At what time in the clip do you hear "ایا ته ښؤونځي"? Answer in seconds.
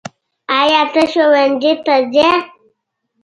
0.59-1.73